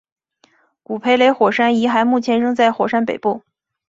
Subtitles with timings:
[0.81, 3.43] 古培雷火山遗骸目前仍在火山北部。